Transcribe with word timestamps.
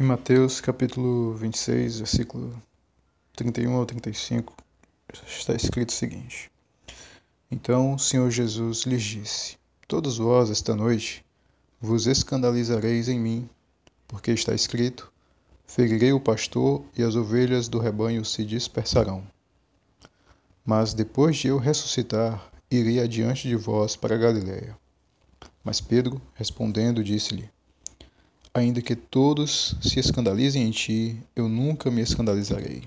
Em 0.00 0.04
Mateus 0.04 0.60
capítulo 0.60 1.34
26, 1.34 1.98
versículo 1.98 2.62
31 3.34 3.72
ao 3.72 3.84
35, 3.84 4.54
está 5.26 5.54
escrito 5.54 5.88
o 5.88 5.92
seguinte: 5.92 6.48
Então 7.50 7.94
o 7.94 7.98
Senhor 7.98 8.30
Jesus 8.30 8.82
lhes 8.82 9.02
disse: 9.02 9.58
Todos 9.88 10.16
vós 10.18 10.50
esta 10.50 10.76
noite 10.76 11.26
vos 11.80 12.06
escandalizareis 12.06 13.08
em 13.08 13.18
mim, 13.18 13.50
porque 14.06 14.30
está 14.30 14.54
escrito: 14.54 15.12
Ferirei 15.66 16.12
o 16.12 16.20
pastor 16.20 16.84
e 16.96 17.02
as 17.02 17.16
ovelhas 17.16 17.66
do 17.66 17.80
rebanho 17.80 18.24
se 18.24 18.44
dispersarão. 18.44 19.26
Mas 20.64 20.94
depois 20.94 21.38
de 21.38 21.48
eu 21.48 21.58
ressuscitar, 21.58 22.52
irei 22.70 23.00
adiante 23.00 23.48
de 23.48 23.56
vós 23.56 23.96
para 23.96 24.16
Galiléia. 24.16 24.78
Mas 25.64 25.80
Pedro, 25.80 26.22
respondendo, 26.36 27.02
disse-lhe: 27.02 27.50
Ainda 28.58 28.82
que 28.82 28.96
todos 28.96 29.76
se 29.80 30.00
escandalizem 30.00 30.64
em 30.64 30.72
ti, 30.72 31.16
eu 31.36 31.48
nunca 31.48 31.92
me 31.92 32.02
escandalizarei. 32.02 32.82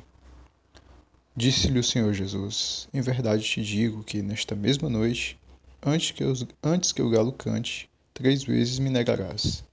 Disse-lhe 1.33 1.79
o 1.79 1.83
Senhor 1.83 2.13
Jesus: 2.13 2.89
Em 2.93 2.99
verdade 2.99 3.41
te 3.41 3.63
digo 3.63 4.03
que 4.03 4.21
nesta 4.21 4.53
mesma 4.53 4.89
noite, 4.89 5.39
antes 5.81 6.11
que, 6.11 6.25
eu, 6.25 6.33
antes 6.61 6.91
que 6.91 7.01
o 7.01 7.09
galo 7.09 7.31
cante, 7.31 7.89
três 8.13 8.43
vezes 8.43 8.79
me 8.79 8.89
negarás. 8.89 9.63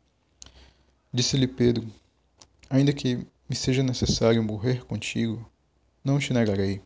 Disse-lhe 1.13 1.49
Pedro: 1.49 1.85
Ainda 2.71 2.93
que 2.93 3.27
me 3.51 3.57
seja 3.57 3.83
necessário 3.83 4.41
morrer 4.41 4.85
contigo, 4.85 5.51
não 6.05 6.21
te 6.21 6.33
negarei. 6.33 6.81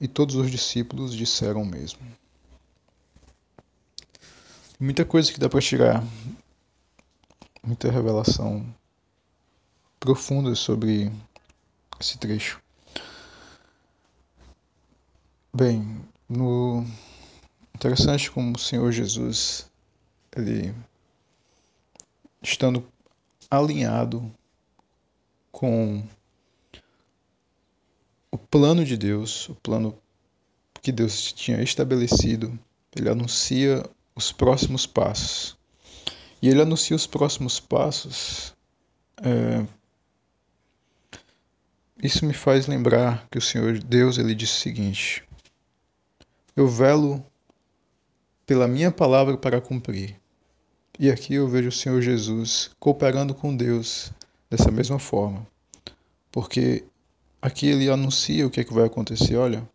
E 0.00 0.08
todos 0.08 0.36
os 0.36 0.50
discípulos 0.50 1.14
disseram 1.14 1.60
o 1.60 1.66
mesmo. 1.66 2.00
Muita 4.80 5.04
coisa 5.04 5.30
que 5.30 5.38
dá 5.38 5.50
para 5.50 5.60
tirar 5.60 6.02
muita 7.66 7.90
revelação 7.90 8.64
profunda 9.98 10.54
sobre 10.54 11.10
esse 11.98 12.16
trecho. 12.16 12.62
Bem, 15.52 16.00
no 16.28 16.86
interessante 17.74 18.30
como 18.30 18.54
o 18.54 18.58
Senhor 18.58 18.92
Jesus 18.92 19.68
ele 20.36 20.72
estando 22.40 22.86
alinhado 23.50 24.32
com 25.50 26.06
o 28.30 28.38
plano 28.38 28.84
de 28.84 28.96
Deus, 28.96 29.48
o 29.48 29.54
plano 29.56 29.98
que 30.82 30.92
Deus 30.92 31.32
tinha 31.32 31.60
estabelecido, 31.62 32.56
ele 32.94 33.08
anuncia 33.08 33.84
os 34.14 34.30
próximos 34.30 34.86
passos. 34.86 35.56
E 36.40 36.48
ele 36.48 36.62
anuncia 36.62 36.94
os 36.94 37.06
próximos 37.06 37.58
passos. 37.58 38.54
É... 39.22 39.66
Isso 42.02 42.26
me 42.26 42.34
faz 42.34 42.66
lembrar 42.66 43.26
que 43.30 43.38
o 43.38 43.42
Senhor 43.42 43.78
Deus 43.78 44.18
ele 44.18 44.34
disse 44.34 44.58
o 44.58 44.60
seguinte: 44.60 45.24
Eu 46.54 46.68
velo 46.68 47.24
pela 48.44 48.68
minha 48.68 48.92
palavra 48.92 49.36
para 49.36 49.60
cumprir. 49.60 50.16
E 50.98 51.10
aqui 51.10 51.34
eu 51.34 51.48
vejo 51.48 51.68
o 51.68 51.72
Senhor 51.72 52.00
Jesus 52.00 52.70
cooperando 52.78 53.34
com 53.34 53.54
Deus 53.54 54.12
dessa 54.48 54.70
mesma 54.70 54.98
forma. 54.98 55.46
Porque 56.30 56.84
aqui 57.40 57.66
ele 57.66 57.90
anuncia 57.90 58.46
o 58.46 58.50
que, 58.50 58.60
é 58.60 58.64
que 58.64 58.72
vai 58.72 58.86
acontecer. 58.86 59.36
Olha, 59.36 59.68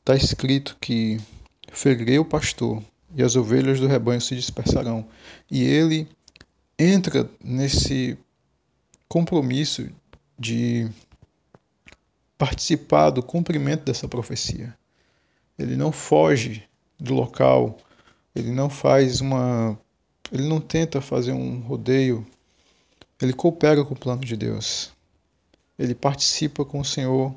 está 0.00 0.14
escrito 0.14 0.76
que 0.80 1.18
ferirei 1.72 2.18
o 2.18 2.24
pastor 2.24 2.82
e 3.14 3.22
as 3.22 3.36
ovelhas 3.36 3.80
do 3.80 3.86
rebanho 3.86 4.20
se 4.20 4.34
dispersarão. 4.34 5.06
E 5.50 5.62
ele 5.62 6.08
entra 6.78 7.28
nesse 7.42 8.18
compromisso 9.08 9.88
de 10.38 10.88
participar 12.36 13.10
do 13.10 13.22
cumprimento 13.22 13.84
dessa 13.84 14.08
profecia. 14.08 14.76
Ele 15.58 15.76
não 15.76 15.92
foge 15.92 16.68
do 16.98 17.14
local, 17.14 17.78
ele 18.34 18.50
não 18.50 18.68
faz 18.68 19.20
uma. 19.20 19.78
Ele 20.32 20.48
não 20.48 20.60
tenta 20.60 21.00
fazer 21.00 21.32
um 21.32 21.60
rodeio, 21.60 22.26
ele 23.20 23.32
coopera 23.32 23.84
com 23.84 23.94
o 23.94 23.98
plano 23.98 24.24
de 24.24 24.36
Deus. 24.36 24.90
Ele 25.78 25.94
participa 25.94 26.64
com 26.64 26.80
o 26.80 26.84
Senhor 26.84 27.34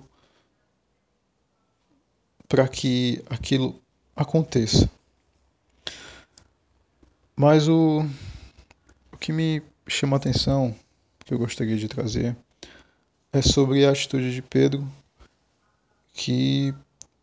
para 2.48 2.68
que 2.68 3.22
aquilo 3.30 3.80
aconteça. 4.16 4.90
Mas 7.40 7.68
o, 7.68 8.04
o 9.12 9.18
que 9.18 9.32
me 9.32 9.62
chama 9.88 10.16
a 10.16 10.18
atenção, 10.18 10.76
que 11.24 11.32
eu 11.32 11.38
gostaria 11.38 11.78
de 11.78 11.88
trazer, 11.88 12.36
é 13.32 13.44
sobre 13.44 13.86
a 13.86 13.92
atitude 13.92 14.34
de 14.34 14.42
Pedro, 14.42 14.92
que 16.14 16.74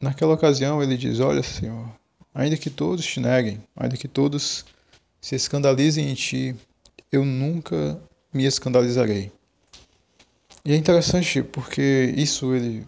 naquela 0.00 0.34
ocasião 0.34 0.80
ele 0.80 0.97
diz: 0.97 1.19
Olha, 1.19 1.42
Senhor, 1.42 1.92
ainda 2.32 2.56
que 2.56 2.70
todos 2.70 3.04
te 3.04 3.19
neguem, 3.19 3.60
ainda 3.74 3.97
que 3.97 4.06
todos 4.06 4.64
se 5.20 5.34
escandalizem 5.34 6.08
em 6.08 6.14
ti, 6.14 6.54
eu 7.10 7.24
nunca 7.24 8.00
me 8.32 8.44
escandalizarei. 8.44 9.32
E 10.64 10.72
é 10.74 10.76
interessante 10.76 11.42
porque 11.42 12.14
isso 12.16 12.54
ele, 12.54 12.86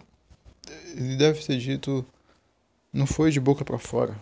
ele 0.95 1.17
deve 1.17 1.43
ter 1.43 1.57
dito, 1.57 2.05
não 2.93 3.05
foi 3.05 3.31
de 3.31 3.39
boca 3.41 3.65
para 3.65 3.77
fora, 3.77 4.17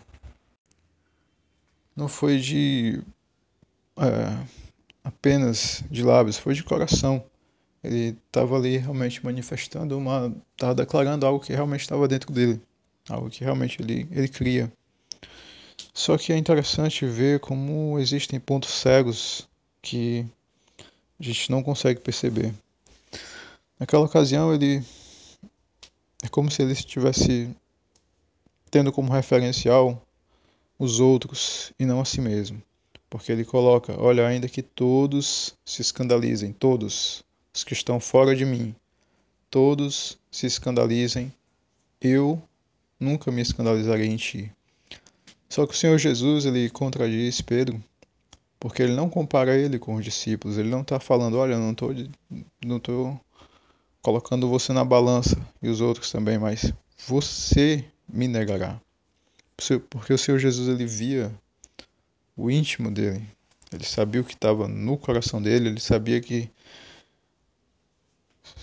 não 1.96 2.08
foi 2.08 2.38
de 2.38 3.02
é, 3.96 4.46
apenas 5.02 5.82
de 5.90 6.02
lábios, 6.02 6.36
foi 6.36 6.54
de 6.54 6.62
coração. 6.62 7.24
Ele 7.82 8.16
estava 8.26 8.56
ali 8.56 8.76
realmente 8.76 9.24
manifestando 9.24 9.96
uma, 9.96 10.34
estava 10.52 10.74
declarando 10.74 11.24
algo 11.24 11.40
que 11.40 11.52
realmente 11.52 11.80
estava 11.80 12.06
dentro 12.06 12.32
dele, 12.32 12.60
algo 13.08 13.30
que 13.30 13.42
realmente 13.42 13.80
ele 13.80 14.06
ele 14.10 14.28
cria. 14.28 14.70
Só 15.94 16.18
que 16.18 16.32
é 16.32 16.36
interessante 16.36 17.06
ver 17.06 17.40
como 17.40 17.98
existem 17.98 18.38
pontos 18.38 18.70
cegos 18.70 19.48
que 19.80 20.26
a 21.18 21.22
gente 21.22 21.50
não 21.50 21.62
consegue 21.62 22.00
perceber. 22.00 22.52
Naquela 23.78 24.04
ocasião 24.04 24.52
ele 24.52 24.82
é 26.22 26.28
como 26.28 26.50
se 26.50 26.62
ele 26.62 26.72
estivesse 26.72 27.48
tendo 28.70 28.92
como 28.92 29.12
referencial 29.12 30.05
os 30.78 31.00
outros 31.00 31.72
e 31.78 31.86
não 31.86 32.00
a 32.00 32.04
si 32.04 32.20
mesmo. 32.20 32.62
Porque 33.08 33.32
ele 33.32 33.44
coloca: 33.44 33.94
Olha, 34.00 34.26
ainda 34.26 34.48
que 34.48 34.62
todos 34.62 35.54
se 35.64 35.82
escandalizem, 35.82 36.52
todos 36.52 37.24
os 37.54 37.64
que 37.64 37.72
estão 37.72 38.00
fora 38.00 38.34
de 38.34 38.44
mim, 38.44 38.74
todos 39.50 40.18
se 40.30 40.46
escandalizem, 40.46 41.32
eu 42.00 42.42
nunca 42.98 43.30
me 43.30 43.42
escandalizarei 43.42 44.08
em 44.08 44.16
ti. 44.16 44.52
Só 45.48 45.66
que 45.66 45.74
o 45.74 45.76
Senhor 45.76 45.96
Jesus 45.98 46.44
ele 46.44 46.68
contradiz 46.68 47.40
Pedro, 47.40 47.82
porque 48.58 48.82
ele 48.82 48.94
não 48.94 49.08
compara 49.08 49.56
ele 49.56 49.78
com 49.78 49.94
os 49.94 50.04
discípulos. 50.04 50.58
Ele 50.58 50.68
não 50.68 50.82
está 50.82 50.98
falando: 50.98 51.38
Olha, 51.38 51.58
não 51.58 51.72
estou 51.72 51.94
não 52.64 52.80
tô 52.80 53.16
colocando 54.02 54.48
você 54.48 54.72
na 54.72 54.84
balança 54.84 55.36
e 55.62 55.68
os 55.68 55.80
outros 55.80 56.10
também, 56.10 56.38
mas 56.38 56.72
você 57.06 57.84
me 58.08 58.28
negará. 58.28 58.80
Porque 59.90 60.12
o 60.12 60.18
Senhor 60.18 60.38
Jesus 60.38 60.68
ele 60.68 60.86
via 60.86 61.32
o 62.36 62.50
íntimo 62.50 62.90
dele. 62.90 63.26
Ele 63.72 63.84
sabia 63.84 64.20
o 64.20 64.24
que 64.24 64.34
estava 64.34 64.68
no 64.68 64.96
coração 64.96 65.40
dele, 65.42 65.68
ele 65.68 65.80
sabia 65.80 66.20
que 66.20 66.50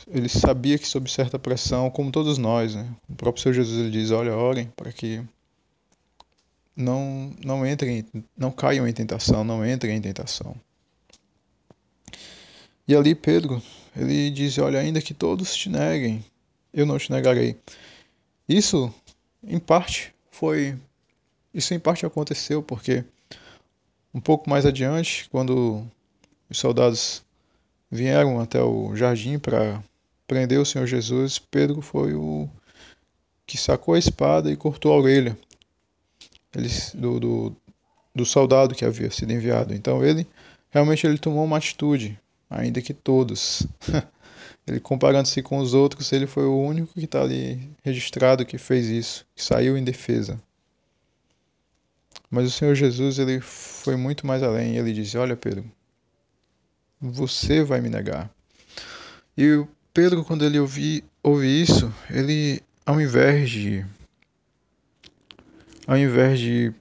ele 0.07 0.29
sabia 0.29 0.77
que 0.77 0.87
sob 0.87 1.09
certa 1.09 1.37
pressão, 1.39 1.89
como 1.89 2.11
todos 2.11 2.37
nós, 2.37 2.75
né? 2.75 2.89
O 3.09 3.15
próprio 3.15 3.41
Senhor 3.41 3.53
Jesus 3.55 3.79
ele 3.79 3.91
diz: 3.91 4.11
"Olha, 4.11 4.35
orem 4.35 4.67
para 4.75 4.91
que 4.93 5.21
não 6.75 7.33
não 7.43 7.65
entrem, 7.65 8.05
não 8.37 8.51
caiam 8.51 8.87
em 8.87 8.93
tentação, 8.93 9.43
não 9.43 9.65
entrem 9.65 9.97
em 9.97 10.01
tentação". 10.01 10.55
E 12.88 12.95
ali 12.95 13.15
Pedro, 13.15 13.62
ele 13.95 14.29
diz: 14.29 14.57
"Olha, 14.57 14.79
ainda 14.79 15.01
que 15.01 15.13
todos 15.13 15.56
te 15.56 15.69
neguem, 15.69 16.23
eu 16.73 16.85
não 16.85 16.97
te 16.97 17.12
negarei". 17.12 17.57
Isso 18.47 18.94
em 19.44 19.59
parte 19.59 20.12
foi 20.33 20.75
isso 21.53 21.74
em 21.75 21.80
parte 21.80 22.06
aconteceu 22.06 22.63
porque 22.63 23.06
um 24.13 24.19
pouco 24.19 24.50
mais 24.50 24.65
adiante, 24.65 25.30
quando 25.30 25.85
os 26.50 26.57
soldados 26.57 27.24
vieram 27.89 28.39
até 28.39 28.62
o 28.62 28.95
jardim 28.95 29.38
para 29.38 29.81
prender 30.27 30.59
o 30.59 30.65
Senhor 30.65 30.88
Jesus, 30.88 31.38
Pedro 31.38 31.81
foi 31.81 32.15
o 32.15 32.50
que 33.45 33.57
sacou 33.57 33.94
a 33.94 34.00
espada 34.00 34.51
e 34.51 34.57
cortou 34.57 34.91
a 34.91 34.97
orelha 34.97 35.38
do, 36.95 37.19
do, 37.19 37.56
do 38.15 38.25
soldado 38.25 38.74
que 38.74 38.85
havia 38.85 39.12
sido 39.12 39.33
enviado. 39.33 39.74
Então 39.74 40.03
ele 40.03 40.27
realmente 40.71 41.06
ele 41.06 41.19
tomou 41.19 41.44
uma 41.45 41.57
atitude, 41.57 42.19
ainda 42.50 42.81
que 42.81 42.94
todos. 42.94 43.68
ele 44.66 44.80
comparando-se 44.80 45.42
com 45.42 45.57
os 45.57 45.74
outros, 45.74 46.12
ele 46.12 46.28
foi 46.28 46.45
o 46.45 46.60
único 46.60 46.94
que 46.94 47.06
está 47.06 47.22
ali 47.22 47.69
registrado 47.84 48.45
que 48.45 48.57
fez 48.57 48.88
isso, 48.88 49.25
que 49.36 49.44
saiu 49.44 49.78
em 49.78 49.84
defesa. 49.84 50.42
Mas 52.30 52.48
o 52.48 52.51
Senhor 52.51 52.74
Jesus 52.74 53.19
ele 53.19 53.40
foi 53.40 53.95
muito 53.95 54.25
mais 54.25 54.42
além. 54.42 54.75
Ele 54.75 54.92
disse: 54.92 55.18
Olha, 55.18 55.36
Pedro, 55.36 55.63
você 57.00 57.63
vai 57.63 57.80
me 57.80 57.90
negar. 57.90 58.28
E 59.38 59.51
o 59.51 59.68
Pedro, 59.94 60.25
quando 60.25 60.44
ele 60.44 60.57
ouvi, 60.57 61.04
ouve 61.22 61.48
isso, 61.48 61.94
ele, 62.10 62.62
ao 62.86 63.00
invés 63.00 63.50
de. 63.50 63.86
Ao 65.86 65.98
invés 65.98 66.40
de 66.40 66.74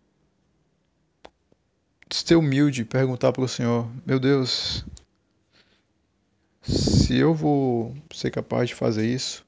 ser 2.11 2.37
humilde 2.37 2.85
perguntar 2.85 3.33
para 3.33 3.43
o 3.43 3.49
Senhor: 3.49 3.87
Meu 4.07 4.19
Deus, 4.19 4.85
se 6.63 7.17
eu 7.17 7.35
vou 7.35 7.95
ser 8.13 8.31
capaz 8.31 8.69
de 8.69 8.75
fazer 8.75 9.07
isso, 9.07 9.45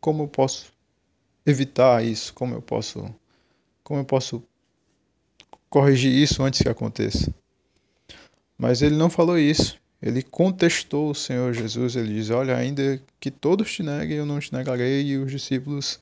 como 0.00 0.24
eu 0.24 0.28
posso 0.28 0.72
evitar 1.44 2.04
isso? 2.04 2.32
Como 2.34 2.54
eu 2.54 2.62
posso, 2.62 3.12
como 3.82 4.00
eu 4.00 4.04
posso 4.04 4.42
corrigir 5.68 6.12
isso 6.12 6.42
antes 6.42 6.62
que 6.62 6.68
aconteça? 6.68 7.34
Mas 8.56 8.80
ele 8.80 8.96
não 8.96 9.10
falou 9.10 9.38
isso. 9.38 9.80
Ele 10.00 10.22
contestou 10.22 11.10
o 11.10 11.14
Senhor 11.14 11.52
Jesus. 11.52 11.96
Ele 11.96 12.14
diz: 12.14 12.30
Olha, 12.30 12.56
ainda 12.56 13.00
que 13.20 13.30
todos 13.30 13.72
te 13.72 13.82
neguem, 13.82 14.18
eu 14.18 14.26
não 14.26 14.40
te 14.40 14.52
negarei. 14.52 15.04
E 15.06 15.16
os 15.16 15.30
discípulos 15.30 16.00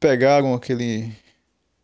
pegaram 0.00 0.54
aquele, 0.54 1.12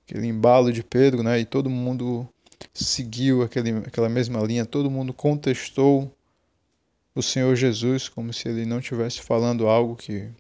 aquele 0.06 0.27
embalo 0.27 0.73
de 0.73 0.83
Pedro, 0.83 1.23
né? 1.23 1.41
E 1.41 1.44
todo 1.44 1.71
mundo 1.71 2.29
seguiu 2.75 3.43
aquele, 3.43 3.71
aquela 3.79 4.09
mesma 4.09 4.41
linha. 4.43 4.67
Todo 4.67 4.91
mundo 4.91 5.12
contestou 5.12 6.12
o 7.14 7.23
Senhor 7.23 7.55
Jesus 7.56 8.09
como 8.09 8.32
se 8.32 8.49
ele 8.49 8.64
não 8.64 8.79
estivesse 8.79 9.20
falando 9.20 9.67
algo 9.67 9.97
que 9.97 10.31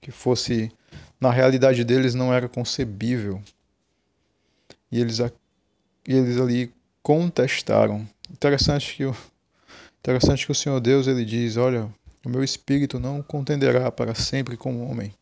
que 0.00 0.10
fosse 0.10 0.70
na 1.18 1.30
realidade 1.30 1.82
deles 1.82 2.14
não 2.14 2.32
era 2.32 2.46
concebível. 2.46 3.40
E 4.92 5.00
eles, 5.00 5.18
e 5.18 5.32
eles 6.06 6.38
ali 6.38 6.70
contestaram. 7.02 8.06
Interessante 8.30 8.94
que 8.94 9.06
o 9.06 9.16
interessante 10.00 10.44
que 10.44 10.52
o 10.52 10.54
Senhor 10.54 10.78
Deus 10.80 11.06
ele 11.06 11.24
diz, 11.24 11.56
olha, 11.56 11.90
o 12.22 12.28
meu 12.28 12.44
espírito 12.44 13.00
não 13.00 13.22
contenderá 13.22 13.90
para 13.90 14.14
sempre 14.14 14.58
com 14.58 14.74
o 14.74 14.90
homem. 14.90 15.14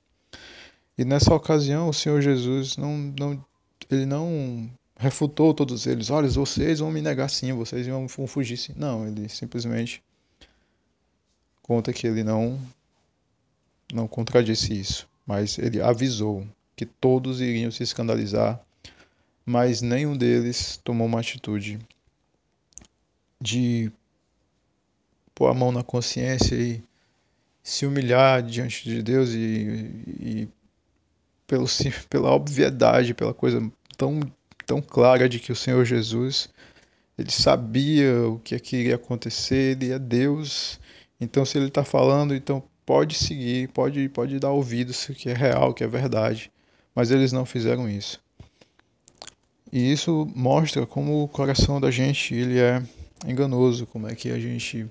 E 0.99 1.05
nessa 1.05 1.33
ocasião 1.33 1.89
o 1.89 1.95
Senhor 1.95 2.21
Jesus 2.21 2.77
não, 2.77 2.97
não 3.17 3.45
ele 3.89 4.05
não 4.05 4.69
refutou 4.97 5.55
todos 5.55 5.87
eles. 5.87 6.11
Olha, 6.11 6.29
vocês 6.29 6.81
vão 6.81 6.91
me 6.91 7.01
negar 7.01 7.31
sim, 7.31 7.53
vocês 7.53 7.87
vão 7.87 8.09
fugir 8.09 8.57
sim. 8.57 8.73
Não, 8.77 9.07
ele 9.07 9.29
simplesmente 9.29 10.03
conta 11.63 11.93
que 11.93 12.07
ele 12.07 12.25
não 12.25 12.61
não 13.93 14.09
contradisse 14.09 14.73
isso, 14.73 15.09
mas 15.27 15.59
ele 15.59 15.81
avisou 15.81 16.47
que 16.75 16.87
todos 16.87 17.41
iriam 17.41 17.71
se 17.71 17.83
escandalizar, 17.83 18.59
mas 19.45 19.83
nenhum 19.83 20.17
deles 20.17 20.81
tomou 20.83 21.07
uma 21.07 21.21
atitude 21.21 21.79
de 23.41 23.93
pôr 25.35 25.49
a 25.49 25.55
mão 25.55 25.71
na 25.71 25.83
consciência 25.83 26.55
e 26.55 26.83
se 27.63 27.85
humilhar 27.85 28.43
diante 28.43 28.89
de 28.89 29.03
Deus 29.03 29.31
e, 29.31 29.91
e 30.21 30.49
pelo, 31.47 31.67
pela 32.09 32.33
obviedade, 32.33 33.15
pela 33.15 33.35
coisa 33.35 33.61
tão, 33.97 34.21
tão 34.67 34.81
clara 34.81 35.29
de 35.29 35.39
que 35.39 35.53
o 35.53 35.57
Senhor 35.57 35.85
Jesus 35.85 36.49
ele 37.19 37.31
sabia 37.31 38.27
o 38.27 38.39
que, 38.39 38.55
é 38.55 38.59
que 38.59 38.77
iria 38.77 38.95
acontecer, 38.95 39.77
ele 39.77 39.93
é 39.93 39.99
Deus. 39.99 40.81
Então, 41.23 41.45
se 41.45 41.57
ele 41.57 41.69
está 41.69 41.85
falando, 41.85 42.35
então 42.35 42.61
pode 42.85 43.15
seguir, 43.15 43.69
pode, 43.69 44.09
pode 44.09 44.41
dar 44.41 44.51
ouvidos 44.51 45.07
que 45.17 45.31
é 45.31 45.33
real, 45.33 45.73
que 45.73 45.85
é 45.85 45.87
verdade, 45.87 46.51
mas 46.93 47.13
eles 47.13 47.31
não 47.31 47.47
fizeram 47.47 47.89
isso. 47.89 48.21
E 49.73 49.93
isso 49.93 50.29
mostra 50.35 50.85
como 50.85 51.23
o 51.23 51.29
coração 51.29 51.81
da 51.81 51.93
gente 51.93 52.35
ele 52.35 52.59
é 52.59 52.83
enganoso, 53.25 53.87
como 53.87 54.09
é 54.09 54.17
que 54.17 54.33
a 54.33 54.39
gente 54.39 54.91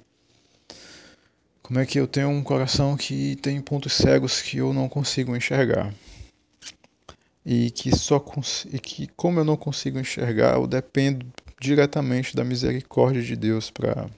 como 1.61 1.79
é 1.79 1.85
que 1.85 1.99
eu 1.99 2.07
tenho 2.07 2.29
um 2.29 2.41
coração 2.41 2.95
que 2.95 3.35
tem 3.35 3.59
pontos 3.59 3.91
cegos 3.91 4.41
que 4.41 4.57
eu 4.57 4.73
não 4.73 4.87
consigo 4.87 5.35
enxergar. 5.35 5.93
E 7.45 7.71
que 7.71 7.93
só 7.93 8.23
e 8.71 8.79
que 8.79 9.07
como 9.17 9.41
eu 9.41 9.43
não 9.43 9.57
consigo 9.57 9.99
enxergar, 9.99 10.55
eu 10.55 10.65
dependo 10.65 11.25
diretamente 11.59 12.37
da 12.37 12.43
misericórdia 12.45 13.21
de 13.21 13.35
Deus 13.35 13.69
para 13.69 14.09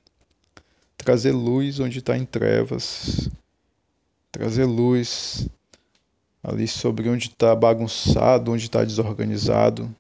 trazer 1.04 1.32
luz 1.32 1.80
onde 1.80 2.00
está 2.00 2.18
em 2.18 2.26
trevas, 2.26 3.30
trazer 4.32 4.66
luz 4.66 5.48
ali 6.42 6.68
sobre 6.68 7.10
onde 7.10 7.28
está 7.28 7.56
bagunçado, 7.56 8.52
onde 8.52 8.64
está 8.64 8.84
desorganizado, 8.84 9.94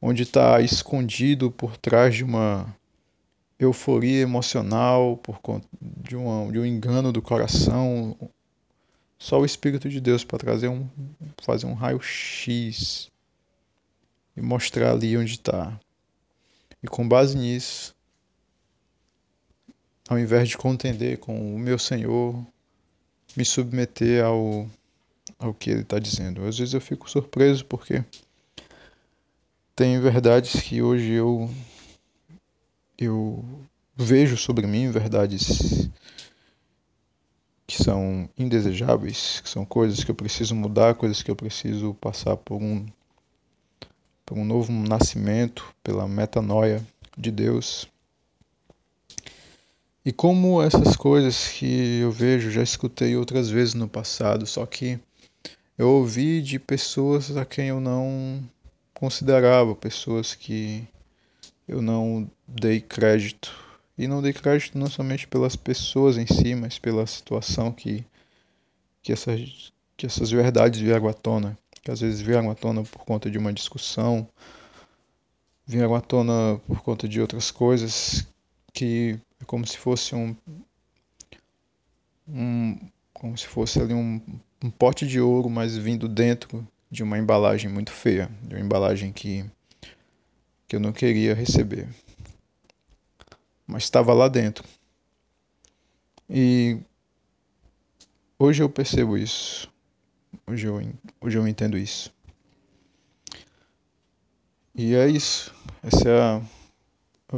onde 0.00 0.22
está 0.22 0.60
escondido 0.60 1.50
por 1.50 1.76
trás 1.76 2.14
de 2.14 2.24
uma 2.24 2.74
euforia 3.58 4.20
emocional, 4.20 5.16
por 5.16 5.40
conta 5.40 5.66
de, 5.80 6.16
uma, 6.16 6.50
de 6.50 6.58
um 6.58 6.66
engano 6.66 7.12
do 7.12 7.22
coração. 7.22 8.16
Só 9.18 9.40
o 9.40 9.44
Espírito 9.44 9.88
de 9.88 10.00
Deus 10.00 10.24
para 10.24 10.38
trazer 10.38 10.68
um, 10.68 10.88
fazer 11.42 11.66
um 11.66 11.74
raio-x 11.74 13.08
e 14.36 14.40
mostrar 14.40 14.90
ali 14.92 15.16
onde 15.16 15.32
está. 15.32 15.78
E 16.82 16.88
com 16.88 17.06
base 17.06 17.38
nisso, 17.38 17.94
ao 20.08 20.18
invés 20.18 20.48
de 20.48 20.58
contender 20.58 21.18
com 21.18 21.54
o 21.54 21.58
meu 21.58 21.78
Senhor, 21.78 22.34
me 23.36 23.44
submeter 23.44 24.24
ao, 24.24 24.68
ao 25.38 25.54
que 25.54 25.70
ele 25.70 25.82
está 25.82 25.98
dizendo. 25.98 26.44
Às 26.44 26.58
vezes 26.58 26.74
eu 26.74 26.80
fico 26.80 27.10
surpreso 27.10 27.64
porque 27.64 28.04
tem 29.74 29.98
verdades 30.00 30.60
que 30.60 30.82
hoje 30.82 31.12
eu 31.12 31.50
eu 32.98 33.44
vejo 33.96 34.36
sobre 34.36 34.66
mim, 34.66 34.90
verdades 34.90 35.88
que 37.66 37.82
são 37.82 38.28
indesejáveis, 38.38 39.40
que 39.40 39.48
são 39.48 39.64
coisas 39.64 40.04
que 40.04 40.10
eu 40.10 40.14
preciso 40.14 40.54
mudar, 40.54 40.94
coisas 40.94 41.22
que 41.22 41.30
eu 41.30 41.36
preciso 41.36 41.94
passar 41.94 42.36
por 42.36 42.60
um 42.60 42.86
por 44.24 44.38
um 44.38 44.44
novo 44.44 44.72
nascimento, 44.72 45.74
pela 45.82 46.06
metanoia 46.06 46.86
de 47.16 47.30
Deus. 47.30 47.91
E 50.04 50.10
como 50.10 50.60
essas 50.60 50.96
coisas 50.96 51.46
que 51.46 52.00
eu 52.00 52.10
vejo, 52.10 52.50
já 52.50 52.60
escutei 52.62 53.16
outras 53.16 53.48
vezes 53.48 53.74
no 53.74 53.86
passado, 53.86 54.44
só 54.46 54.66
que 54.66 54.98
eu 55.78 55.88
ouvi 55.88 56.42
de 56.42 56.58
pessoas 56.58 57.36
a 57.36 57.44
quem 57.44 57.68
eu 57.68 57.80
não 57.80 58.42
considerava, 58.92 59.76
pessoas 59.76 60.34
que 60.34 60.82
eu 61.68 61.80
não 61.80 62.28
dei 62.48 62.80
crédito. 62.80 63.54
E 63.96 64.08
não 64.08 64.20
dei 64.20 64.32
crédito 64.32 64.76
não 64.76 64.90
somente 64.90 65.28
pelas 65.28 65.54
pessoas 65.54 66.18
em 66.18 66.26
si, 66.26 66.52
mas 66.56 66.80
pela 66.80 67.06
situação 67.06 67.70
que, 67.70 68.04
que, 69.02 69.12
essas, 69.12 69.72
que 69.96 70.04
essas 70.04 70.32
verdades 70.32 70.80
vieram 70.80 71.06
à 71.06 71.12
tona. 71.12 71.56
Que 71.80 71.92
às 71.92 72.00
vezes 72.00 72.20
vieram 72.20 72.50
à 72.50 72.56
tona 72.56 72.82
por 72.82 73.04
conta 73.04 73.30
de 73.30 73.38
uma 73.38 73.52
discussão, 73.52 74.28
vieram 75.64 75.94
à 75.94 76.00
tona 76.00 76.60
por 76.66 76.82
conta 76.82 77.08
de 77.08 77.20
outras 77.20 77.52
coisas 77.52 78.26
que 78.82 79.16
é 79.40 79.44
como 79.44 79.64
se 79.64 79.78
fosse 79.78 80.12
um, 80.12 80.34
um 82.26 82.76
como 83.12 83.38
se 83.38 83.46
fosse 83.46 83.80
ali 83.80 83.94
um, 83.94 84.20
um 84.60 84.70
pote 84.70 85.06
de 85.06 85.20
ouro, 85.20 85.48
mas 85.48 85.76
vindo 85.76 86.08
dentro 86.08 86.66
de 86.90 87.04
uma 87.04 87.16
embalagem 87.16 87.70
muito 87.70 87.92
feia, 87.92 88.28
de 88.42 88.56
uma 88.56 88.64
embalagem 88.64 89.12
que 89.12 89.48
que 90.66 90.74
eu 90.74 90.80
não 90.80 90.92
queria 90.92 91.32
receber, 91.32 91.88
mas 93.68 93.84
estava 93.84 94.12
lá 94.12 94.26
dentro. 94.26 94.66
E 96.28 96.80
hoje 98.36 98.64
eu 98.64 98.68
percebo 98.68 99.16
isso. 99.16 99.70
Hoje 100.44 100.66
eu, 100.66 100.82
hoje 101.20 101.38
eu 101.38 101.46
entendo 101.46 101.78
isso. 101.78 102.12
E 104.74 104.96
é 104.96 105.06
isso. 105.06 105.54
Essa 105.84 106.08
é 106.08 106.20
a 106.20 106.42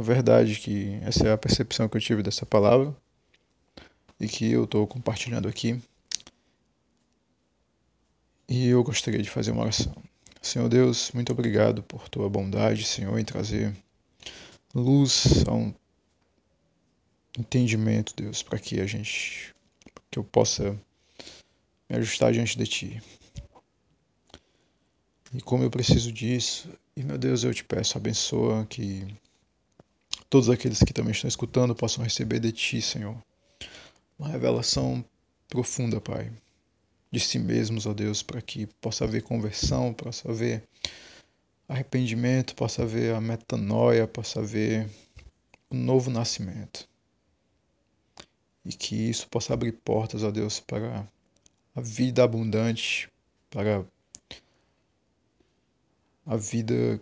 verdade 0.01 0.59
que 0.59 0.99
essa 1.03 1.27
é 1.27 1.31
a 1.31 1.37
percepção 1.37 1.87
que 1.87 1.97
eu 1.97 2.01
tive 2.01 2.21
dessa 2.21 2.45
palavra 2.45 2.95
e 4.19 4.27
que 4.27 4.51
eu 4.51 4.65
estou 4.65 4.85
compartilhando 4.87 5.47
aqui. 5.47 5.81
E 8.47 8.67
eu 8.67 8.83
gostaria 8.83 9.21
de 9.21 9.29
fazer 9.29 9.51
uma 9.51 9.63
oração. 9.63 9.95
Senhor 10.41 10.69
Deus, 10.69 11.11
muito 11.11 11.31
obrigado 11.31 11.81
por 11.81 12.07
tua 12.07 12.29
bondade, 12.29 12.83
Senhor, 12.83 13.17
em 13.17 13.25
trazer 13.25 13.75
luz 14.73 15.43
a 15.47 15.53
um 15.53 15.73
entendimento, 17.37 18.13
Deus, 18.15 18.43
para 18.43 18.59
que 18.59 18.79
a 18.79 18.85
gente, 18.85 19.55
que 20.11 20.19
eu 20.19 20.23
possa 20.23 20.79
me 21.89 21.97
ajustar 21.97 22.31
diante 22.31 22.57
de 22.57 22.67
Ti. 22.67 23.03
E 25.33 25.41
como 25.41 25.63
eu 25.63 25.71
preciso 25.71 26.11
disso, 26.11 26.69
e 26.95 27.03
meu 27.03 27.17
Deus, 27.17 27.43
eu 27.43 27.53
te 27.53 27.63
peço, 27.63 27.97
abençoa 27.97 28.65
que 28.65 29.05
todos 30.29 30.49
aqueles 30.49 30.79
que 30.79 30.93
também 30.93 31.11
estão 31.11 31.27
escutando 31.27 31.75
possam 31.75 32.03
receber 32.03 32.39
de 32.39 32.51
Ti, 32.51 32.81
Senhor, 32.81 33.17
uma 34.17 34.29
revelação 34.29 35.03
profunda, 35.47 36.01
Pai, 36.01 36.31
de 37.11 37.19
si 37.19 37.39
mesmos, 37.39 37.85
ó 37.85 37.93
Deus, 37.93 38.21
para 38.23 38.41
que 38.41 38.67
possa 38.81 39.05
haver 39.05 39.23
conversão, 39.23 39.93
possa 39.93 40.29
haver 40.29 40.63
arrependimento, 41.67 42.55
possa 42.55 42.83
haver 42.83 43.13
a 43.15 43.21
metanoia, 43.21 44.07
possa 44.07 44.39
haver 44.39 44.89
um 45.71 45.77
novo 45.77 46.09
nascimento. 46.09 46.87
e 48.65 48.73
que 48.73 48.95
isso 48.95 49.27
possa 49.29 49.53
abrir 49.53 49.73
portas, 49.73 50.23
ó 50.23 50.31
Deus, 50.31 50.59
para 50.59 51.07
a 51.75 51.81
vida 51.81 52.23
abundante, 52.23 53.09
para 53.49 53.85
a 56.25 56.35
vida 56.35 56.99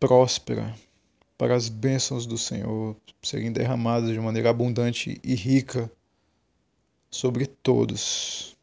próspera, 0.00 0.74
para 1.40 1.56
as 1.56 1.70
bênçãos 1.70 2.26
do 2.26 2.36
Senhor 2.36 2.94
serem 3.22 3.50
derramadas 3.50 4.10
de 4.10 4.20
maneira 4.20 4.50
abundante 4.50 5.18
e 5.24 5.34
rica 5.34 5.90
sobre 7.10 7.46
todos, 7.46 8.54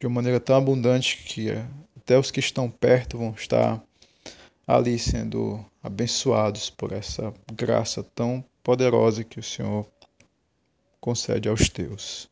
de 0.00 0.06
uma 0.06 0.14
maneira 0.14 0.40
tão 0.40 0.56
abundante 0.56 1.18
que 1.18 1.50
até 1.94 2.18
os 2.18 2.30
que 2.30 2.40
estão 2.40 2.70
perto 2.70 3.18
vão 3.18 3.32
estar 3.32 3.84
ali 4.66 4.98
sendo 4.98 5.62
abençoados 5.82 6.70
por 6.70 6.92
essa 6.92 7.30
graça 7.52 8.02
tão 8.02 8.42
poderosa 8.64 9.22
que 9.22 9.38
o 9.38 9.42
Senhor 9.42 9.86
concede 10.98 11.46
aos 11.46 11.68
teus. 11.68 12.26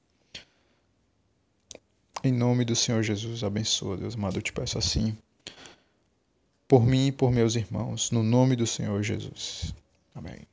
Em 2.25 2.33
nome 2.33 2.65
do 2.65 2.75
Senhor 2.75 3.03
Jesus, 3.03 3.45
abençoa, 3.45 3.99
Deus 3.99 4.15
amado, 4.15 4.39
eu 4.39 4.43
te 4.43 4.55
peço 4.55 4.79
assim, 4.79 5.15
por 6.71 6.87
mim 6.87 7.09
e 7.09 7.13
por 7.13 7.33
meus 7.33 7.57
irmãos, 7.57 8.13
no 8.13 8.23
nome 8.23 8.55
do 8.55 8.65
Senhor 8.65 9.03
Jesus. 9.03 9.75
Amém. 10.15 10.47